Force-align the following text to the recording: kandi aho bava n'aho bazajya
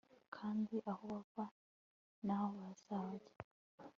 kandi 0.35 0.75
aho 0.91 1.03
bava 1.11 1.45
n'aho 2.25 2.49
bazajya 2.61 3.33